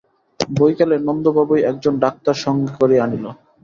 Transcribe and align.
বৈকালে 0.39 0.95
নন্দবাবুই 1.07 1.61
একজন 1.71 1.93
ডাক্তার 2.03 2.35
সঙ্গে 2.43 2.71
করিয়া 2.79 3.03
আনিল। 3.05 3.25